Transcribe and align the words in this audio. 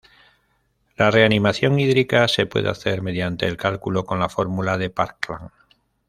La 0.97 1.11
reanimación 1.11 1.79
hídrica 1.79 2.27
se 2.27 2.47
puede 2.47 2.71
hacer 2.71 3.03
mediante 3.03 3.45
el 3.47 3.55
cálculo 3.55 4.03
con 4.03 4.17
la 4.19 4.29
Fórmula 4.29 4.79
de 4.79 4.89
Parkland. 4.89 5.51